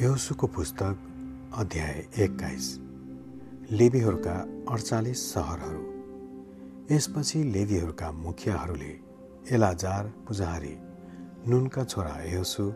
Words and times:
यहोसुको 0.00 0.46
पुस्तक 0.46 0.96
अध्याय 1.54 2.04
एक्काइस। 2.18 2.66
लेबीहरूका 3.70 4.34
अडचालिस 4.70 5.20
सहरहरू। 5.34 5.84
यसपछि 6.94 7.42
लेबीहरूका 7.44 8.10
मुखियाहरूले 8.12 8.92
एलाजार 9.54 10.12
पुजारी 10.28 10.74
नुनका 11.48 11.84
छोरा 11.84 12.14
यहोसु 12.22 12.72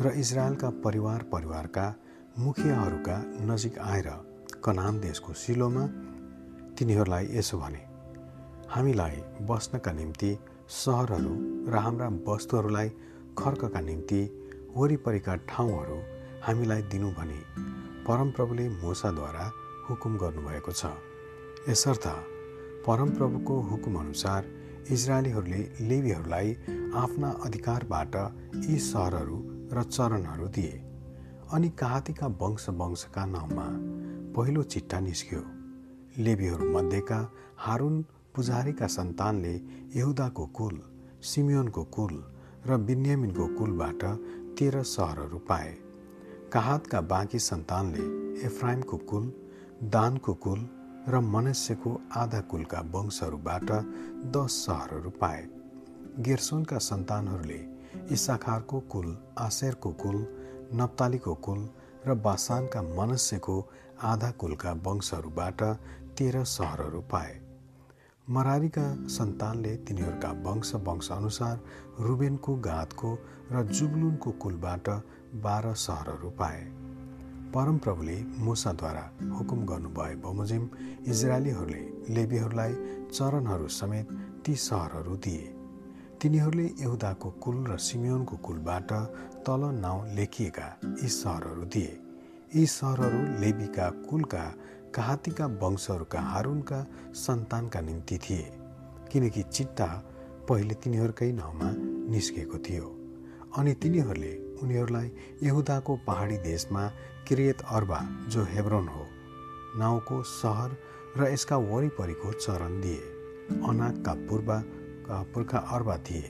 र 0.00 0.12
इजरायलका 0.16 0.70
परिवार 0.70 1.22
परिवारका 1.22 1.94
मुखियाहरूका 2.38 3.18
नजिक 3.52 3.78
आएर 3.78 4.10
कनान 4.64 5.00
देशको 5.00 5.32
सिलोमा 5.32 5.86
तिनीहरूलाई 6.78 7.28
यसो 7.30 7.58
भने 7.58 7.84
हामीलाई 8.70 9.22
बस्नका 9.46 9.92
निम्ति 9.92 10.36
सहरहरू 10.80 11.36
र 11.68 11.76
हाम्रा 11.76 12.08
वस्तुहरूलाई 12.28 12.88
खर्कका 13.38 13.80
निम्ति 13.80 14.20
वरिपरिका 14.76 15.36
ठाउँहरू 15.48 16.15
हामीलाई 16.46 16.82
दिनु 16.90 17.08
भनी 17.10 17.38
परमप्रभुले 18.06 18.64
मोसाद्वारा 18.72 19.44
हुकुम 19.86 20.16
गर्नुभएको 20.16 20.72
छ। 20.72 20.90
यसर्थ 21.68 22.06
परमप्रभुको 22.86 23.54
हुकुमअनुसार 23.70 24.44
इजरायलीहरूले 24.94 25.62
लेबीहरूलाई 25.88 26.50
आफ्ना 26.96 27.30
अधिकारबाट 27.46 28.14
यी 28.64 28.76
सहरहरू 28.84 29.38
र 29.72 29.82
चरणहरू 29.86 30.46
दिए 30.56 30.76
अनि 31.50 31.68
काहातीका 31.80 32.26
वंश 32.42 32.66
वंशका 32.80 33.24
नाउँमा 33.26 33.66
पहिलो 34.36 34.62
चिट्टा 34.74 35.00
निस्क्यो। 35.00 35.42
लेबीहरू 36.24 36.68
मध्येका 36.76 37.18
हारुन 37.64 37.96
पुजारीका 38.36 38.86
सन्तानले 38.96 39.54
यहुदाको 39.96 40.46
कुल 40.58 40.78
सिमियोनको 41.30 41.84
कुल 41.96 42.14
र 42.66 42.78
बिन्यामिनको 42.86 43.46
कुलबाट 43.58 44.04
तेह्र 44.58 44.82
सहरहरू 44.92 45.38
पाए। 45.50 45.74
काहातका 46.52 47.00
बाँकी 47.00 47.38
सन्तानले 47.38 48.02
एफ्राइमको 48.46 48.96
कुल 49.10 49.24
दानको 49.84 50.34
कुल 50.34 50.58
र 51.08 51.20
मनुष्यको 51.20 51.90
आधा 52.16 52.40
कुलका 52.40 52.80
वंशहरूबाट 52.92 53.70
दस 54.36 54.58
सहरहरू 54.66 55.10
पाए। 55.10 55.42
गेर्सोनका 56.18 56.78
सन्तानहरूले 56.80 57.58
इसाखारको 58.14 58.80
कुल 58.92 59.16
आशेरको 59.38 59.90
कुल 60.02 60.16
नप्तालीको 60.74 61.34
कुल 61.46 61.68
र 62.06 62.14
बासानका 62.24 62.82
मनुष्यको 62.94 63.56
आधा 64.04 64.30
कुलका 64.40 64.72
वंशहरूबाट 64.86 65.62
तेह्र 66.18 66.44
सहरहरू 66.46 67.00
पाए। 67.10 67.34
मरारीका 68.26 68.86
सन्तानले 69.08 69.76
तिनीहरूका 69.76 70.30
वंश 70.46 70.74
वंशअनुसार 70.86 71.60
रुबेनको 72.00 72.54
गातको 72.62 73.14
र 73.52 73.62
जुबलुनको 73.68 74.30
कुलबाट 74.42 74.88
बाह्र 75.42 75.74
सहरहरू 75.74 76.30
पाए। 76.30 76.62
परमप्रभुले 77.54 78.24
मुसाद्वारा 78.38 79.10
हुकुम 79.38 79.64
गर्नुभए 79.66 80.14
बमोजिम 80.14 80.68
इजरायलीहरूले 81.06 82.14
लेबीहरूलाई 82.14 82.72
चरणहरू 83.12 83.68
समेत 83.68 84.08
ती 84.44 84.54
सहरहरू 84.54 85.16
दिए। 85.16 85.52
तिनीहरूले 86.22 86.64
यहुदाको 86.80 87.30
कुल 87.30 87.66
र 87.66 87.76
सिमियोनको 87.76 88.36
कुलबाट 88.36 88.92
तल 89.46 89.60
नाउँ 89.74 90.14
लेखिएका 90.14 90.80
यी 91.02 91.08
सहरहरू 91.08 91.64
दिए। 91.64 92.00
यी 92.54 92.66
सहरहरू 92.66 93.40
लेबीका 93.40 93.90
कुलका 93.90 94.54
कहातीका 94.94 95.46
वंशहरूका 95.46 96.20
हारुनका 96.20 96.86
सन्तानका 97.14 97.80
निम्ति 97.80 98.18
थिए। 98.18 98.52
किनकि 99.12 99.42
चिट्टा 99.42 99.86
पहिले 100.48 100.74
तिनीहरूकै 100.74 101.32
नाउँमा 101.32 101.70
निस्केको 102.10 102.58
थियो। 102.58 102.86
अनि 103.56 103.74
तिनीहरूले 103.74 104.45
उनीहरूलाई 104.62 105.10
यहुदाको 105.42 105.96
पहाडी 106.06 106.36
देशमा 106.36 106.86
क्रियत 107.28 107.60
अर्बा 107.70 108.00
जो 108.28 108.44
हेब्रोन 108.44 108.88
हो 108.88 109.06
नाउँको 109.78 110.22
सहर 110.22 110.76
र 111.16 111.32
यसका 111.32 111.56
वरिपरिको 111.56 112.32
चरण 112.32 112.80
दिए। 112.80 113.02
अनाकका 113.68 114.14
पूर्वका 114.28 115.22
पुर्खा 115.34 115.58
अर्बा 115.58 115.96
थिए। 115.98 116.28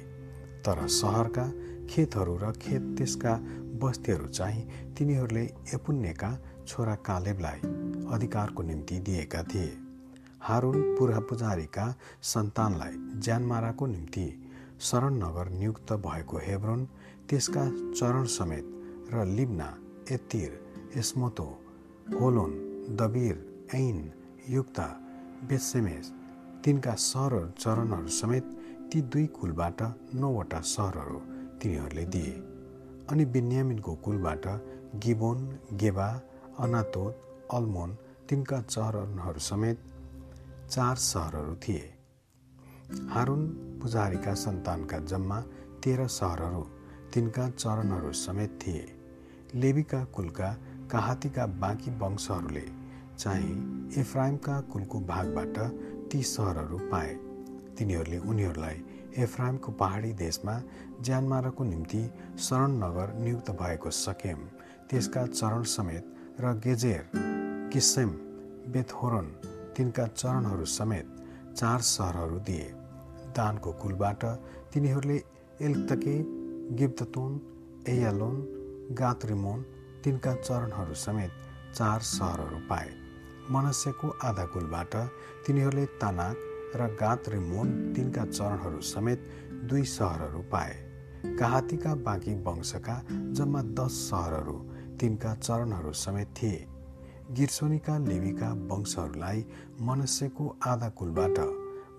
तर 0.65 0.86
सहरका 0.88 1.47
खेतहरू 1.91 2.36
र 2.36 2.53
खेत 2.53 2.82
त्यसका 2.98 3.32
बस्तीहरू 3.82 4.28
चाहिँ 4.28 4.94
तिनीहरूले 4.94 5.44
एपुन्नेका 5.75 6.31
छोरा 6.66 6.94
कालेबलाई 7.09 7.59
अधिकारको 8.15 8.62
निम्ति 8.62 8.98
दिएका 8.98 9.42
थिए। 9.42 9.72
हारुन 10.41 10.97
पुजारीका 11.00 11.94
सन्तानलाई 12.22 13.20
ज्यानमाराको 13.20 13.86
निम्ति 13.86 14.26
शरण 14.81 15.15
नगर 15.15 15.48
नियुक्त 15.48 15.92
भएको 15.92 16.38
हेब्रोन 16.38 16.88
त्यसका 17.28 17.62
चरण 17.98 18.25
समेत 18.25 18.66
र 19.12 19.25
लिब्ना 19.26 19.66
एतिर 20.10 20.50
एस्मोतो 20.98 21.47
होलोन 22.20 22.53
दबिर 22.98 23.37
ऐन 23.75 23.98
युक्ता 24.48 24.87
बेसेमेस 25.48 26.12
तिनका 26.65 26.94
सहरहरू 26.94 27.48
चरणहरू 27.59 28.06
समेत 28.19 28.44
ती 28.92 29.00
दुई 29.12 29.26
कुलबाट 29.38 29.82
नौवटा 30.15 30.60
सहरहरू 30.75 31.19
तिनीहरूले 31.59 32.04
दिए। 32.15 32.32
अनि 33.10 33.25
बिन्यामिनको 33.34 33.94
कुलबाट 34.04 34.47
गिबोन 35.03 35.38
गेबा 35.82 36.09
अनातोत 36.59 37.15
अल्मोन 37.54 37.97
तिनका 38.28 38.60
चरणहरू 38.70 39.41
समेत 39.41 39.78
चार 40.70 40.97
सहरहरू 41.10 41.54
थिए। 41.56 41.84
हारुन 43.10 43.42
पुजारीका 43.82 44.34
सन्तानका 44.34 44.98
जम्मा 45.10 45.41
तेह्र 45.82 46.06
सहरहरू 46.20 46.62
तिनका 47.16 47.49
चरणहरू 47.50 48.12
समेत 48.12 48.59
थिए। 48.62 48.84
लेबीका 49.54 50.03
कुलका 50.04 50.49
काहातीका 50.91 51.47
बाँकी 51.47 51.91
वंशहरूले 51.91 52.65
चाहिँ 53.19 53.93
इफ्राइमका 53.99 54.60
कुलको 54.60 55.00
भागबाट 55.00 55.59
ती 56.12 56.22
सहरहरू 56.22 56.78
पाए। 56.78 57.15
तिनीहरूले 57.78 58.19
उनीहरूलाई 58.19 58.84
एफ्राइमको 59.16 59.72
पहाडी 59.72 60.12
देशमा 60.12 60.60
ज्यानमाराको 61.00 61.65
निम्ति 61.65 62.04
शरण 62.38 62.77
नगर 62.84 63.15
नियुक्त 63.15 63.50
भएको 63.50 63.91
सकेम। 63.91 64.47
त्यसका 64.91 65.27
चरण 65.27 65.62
समेत 65.62 66.41
र 66.41 66.53
गेजेर 66.65 67.10
किसेम 67.72 68.10
बेथहोरन 68.72 69.34
तिनका 69.77 70.06
चरणहरू 70.06 70.65
समेत 70.65 71.06
चार 71.56 71.81
सहरहरू 71.81 72.38
दिए। 72.38 72.72
दानको 73.33 73.72
कुलबाट 73.72 74.25
तिनीहरूले 74.72 75.22
एल्तके 75.60 76.45
गिब्तोन 76.72 77.41
एयालोन 77.88 78.37
गात्रिमोन 78.93 79.62
तिनका 80.04 80.34
चरणहरू 80.34 80.94
समेत 80.94 81.31
चार 81.75 82.00
सहरहरू 82.00 82.59
पाए। 82.69 82.88
मनस्यको 83.50 84.09
आधा 84.25 84.44
कुलबाट 84.44 84.97
तिनीहरूले 85.47 85.84
तानाक 85.87 86.37
र 86.77 86.88
गात्रिमोन 87.00 87.94
तिनका 87.94 88.25
चरणहरू 88.25 88.81
समेत 88.81 89.28
दुई 89.71 89.84
सहरहरू 89.84 90.43
पाए। 90.43 90.75
काहातीका 91.38 91.94
बाँकी 91.94 92.34
वंशका 92.34 93.03
जम्मा 93.10 93.62
दस 93.62 93.93
सहरहरू 94.10 94.59
तिनका 95.00 95.34
चरणहरू 95.34 95.93
समेत 95.93 96.34
थिए। 96.43 96.66
गिर्सोनीका 97.31 97.98
लेवीका 97.98 98.53
वंशहरूलाई 98.53 99.47
मनुष्यको 99.81 100.56
आधा 100.66 100.88
कुलबाट 100.88 101.38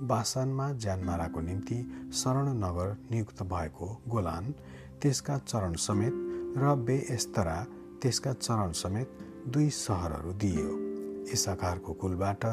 बासानमा 0.02 0.72
ज्यानमाराको 0.74 1.42
निम्ति 1.42 1.78
शरण 2.14 2.48
नगर 2.58 2.96
नियुक्त 3.12 3.42
भएको 3.44 3.88
गोलान 4.08 4.54
त्यसका 5.02 5.38
चरण 5.38 5.74
समेत 5.74 6.14
र 6.58 6.76
बेएस्तरा 6.86 7.58
त्यसका 8.02 8.34
चरण 8.34 8.72
समेत 8.72 9.18
दुई 9.54 9.70
सहरहरू 9.70 10.34
दिइयो। 10.44 10.70
इसाकारको 11.34 11.94
कुलबाट 11.94 12.46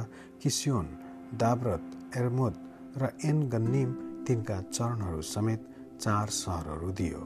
किसियोन 0.42 0.88
दाब्रत 1.36 2.16
एर्मोद 2.16 2.54
र 2.96 3.12
एन 3.24 3.48
गन्निम 3.48 3.92
तिनका 4.26 4.60
चरणहरू 4.72 5.22
समेत 5.34 5.68
चार 6.00 6.28
सहरहरू 6.40 6.90
दियो 6.90 7.22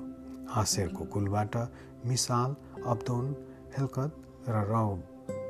हासेरको 0.51 1.05
कुलबाट 1.15 1.57
मिसाल 2.07 2.57
अब्दोन 2.87 3.35
हेल्कत 3.79 4.23
र 4.49 4.67
रौ 4.71 4.87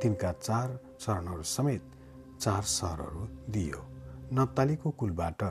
तिनका 0.02 0.32
चार 0.32 0.80
चरणहरू 1.00 1.42
समेत 1.56 1.92
चार 2.40 2.62
सहरहरू 2.78 3.28
दियो 3.52 3.87
नप्तालीको 4.32 4.90
कुलबाट 4.90 5.42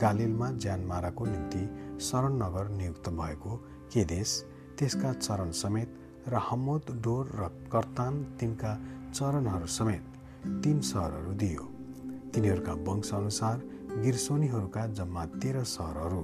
गालिलमा 0.00 0.50
ज्यानमाराको 0.52 1.24
निम्ति 1.24 1.64
शरण 2.00 2.36
नगर 2.42 2.68
नियुक्त 2.68 3.08
भएको 3.08 3.56
केदेश 3.92 4.30
त्यसका 4.78 5.12
चरण 5.12 5.50
समेत 5.50 5.98
र 6.28 6.40
हमोद 6.46 6.90
डोर 7.04 7.34
र 7.34 7.48
कर्तान 7.72 8.22
तिनका 8.40 8.72
चरणहरू 9.12 9.66
समेत 9.66 10.04
तीन 10.64 10.80
सहरहरू 10.80 11.32
दियो। 11.34 11.68
तिनीहरूका 12.34 12.72
वंशअनुसार 12.88 13.60
गिर्सोनीहरूका 13.98 14.86
जम्मा 14.94 15.26
तेह्र 15.36 15.64
सहरहरू 15.74 16.22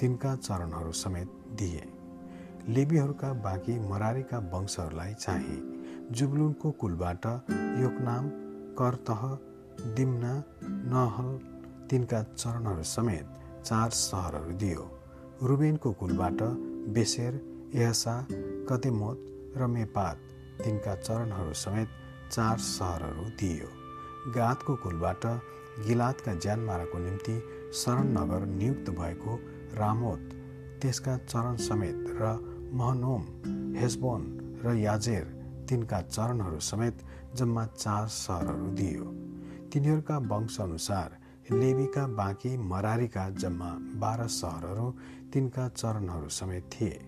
तिनका 0.00 0.36
चरणहरू 0.36 0.92
समेत 0.92 1.32
दिए। 1.58 1.84
लेबीहरूका 2.68 3.32
बाँकी 3.42 3.78
मरारीका 3.88 4.38
वंशहरूलाई 4.52 5.14
चाहिँ 5.14 5.60
जुबलुनको 6.12 6.70
कुलबाट 6.80 7.26
योकनाम 7.80 8.28
करतह 8.78 9.22
दिम्ना 9.80 10.32
नहल 10.92 11.28
तिनका 11.90 12.22
चरणहरू 12.22 12.82
समेत 12.82 13.26
चार 13.64 13.90
सहरहरू 13.90 14.52
दियो। 14.58 14.88
रुबेनको 15.42 15.92
कुलबाट 15.92 16.42
बेसेर 16.94 17.34
एहसा 17.74 18.14
कदेमोत 18.70 19.24
र 19.56 19.66
मेपात 19.66 20.16
तिनका 20.64 20.94
चरणहरू 20.94 21.52
समेत 21.52 21.88
चार 22.30 22.58
सहरहरू 22.58 23.24
दिइयो 23.40 23.68
गातको 24.34 24.74
कुलबाट 24.76 25.26
गिलातका 25.86 26.34
ज्यानमाराको 26.34 26.98
निम्ति 26.98 27.36
शरण 27.74 28.12
नगर 28.18 28.46
नियुक्त 28.46 28.90
भएको 28.90 29.36
रामोत 29.78 30.28
त्यसका 30.82 31.16
चरण 31.16 31.56
समेत 31.68 32.04
र 32.20 32.34
महनोम 32.72 33.24
हेसबोन 33.76 34.26
र 34.64 34.74
याजेर 34.74 35.24
तिनका 35.68 36.00
चरणहरू 36.02 36.60
समेत 36.64 37.06
जम्मा 37.34 37.66
चार 37.78 38.06
सहरहरू 38.16 38.70
दिइयो 38.74 39.27
तिनीहरूका 39.72 40.16
वंशअनुसार 40.28 41.16
लेबीका 41.52 42.06
बाँकी 42.16 42.56
मरारीका 42.68 43.28
जम्मा 43.32 43.70
बाह्र 44.00 44.26
सहरहरू 44.30 44.90
तिनका 45.32 45.68
चरणहरू 45.70 46.28
समेत 46.28 46.70
थिए। 46.72 47.00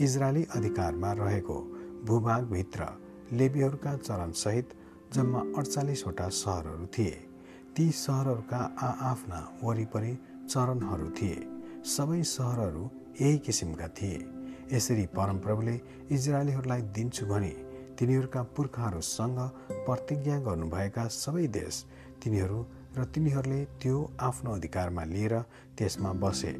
इजरायली 0.00 0.42
अधिकारमा 0.56 1.12
रहेको 1.12 1.58
भूभागभित्र 2.06 2.86
लेबीहरूका 3.32 3.96
चरणसहित 3.98 4.74
जम्मा 5.14 5.40
अडचालिसवटा 5.58 6.28
सहरहरू 6.34 6.86
थिए। 6.98 7.16
ती 7.76 7.90
सहरहरूका 7.94 8.60
आआफ्ना 8.82 9.40
वरिपरि 9.62 10.14
चरणहरू 10.48 11.08
थिए। 11.10 11.38
सबै 11.86 12.22
सहरहरू 12.26 12.90
यही 13.20 13.38
किसिमका 13.38 13.88
थिए। 13.98 14.18
यसरी 14.72 15.06
परमप्रभुले 15.16 15.80
इजरायलीहरूलाई 16.10 16.82
दिन्छु 16.96 17.26
भने 17.26 17.54
तिनीहरूका 17.98 18.42
पुर्खाहरूसँग 18.56 19.38
प्रतिज्ञा 19.86 20.38
गर्नुभएका 20.38 21.04
सबै 21.14 21.46
देश 21.56 21.84
तिनीहरू 22.22 22.58
र 22.96 23.04
तिनीहरूले 23.14 23.60
त्यो 23.82 23.96
आफ्नो 24.20 24.50
अधिकारमा 24.54 25.04
लिएर 25.04 25.34
त्यसमा 25.78 26.12
बसे। 26.22 26.52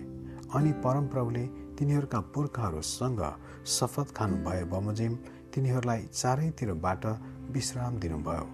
अनि 0.55 0.73
परमप्रभुले 0.85 1.45
तिनीहरूका 1.79 2.21
पुर्खाहरूसँग 2.35 3.23
शपथ 3.67 4.09
खानुभए 4.17 4.63
बमोजिम 4.73 5.15
तिनीहरूलाई 5.55 6.03
चारैतिरबाट 6.13 7.07
विश्राम 7.51 7.99
दिनुभयो। 7.99 8.47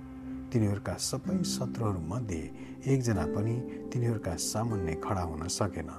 तिनीहरूका 0.53 0.95
सबै 1.01 1.37
शत्रुहरूमध्ये 1.45 2.43
एकजना 2.87 3.25
पनि 3.35 3.55
तिनीहरूका 3.93 4.35
सामुन्ने 4.43 4.95
खडा 5.05 5.23
हुन 5.23 5.47
सकेन। 5.51 5.91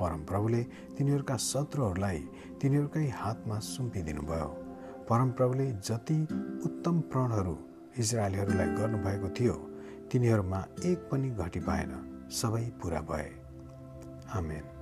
परमप्रभुले 0.00 0.62
तिनीहरूका 0.96 1.36
शत्रुहरूलाई 1.42 2.20
तिनीहरूकै 2.60 3.06
हातमा 3.16 3.58
सुम्पिदिनुभयो। 3.66 4.50
परमप्रभुले 5.08 5.66
जति 5.88 6.18
उत्तम 6.64 7.00
प्रणहरू 7.12 7.56
इजरायलीहरूलाई 7.98 8.66
गर्नुभएको 8.66 9.28
थियो। 9.28 9.54
तिनीहरूमा 10.12 10.60
एक 10.84 11.08
पनि 11.10 11.30
घटी 11.30 11.60
पाएन 11.60 11.92
सबै 12.30 12.64
पुरा 12.82 13.00
भए। 13.00 13.30
आमेन। 14.34 14.73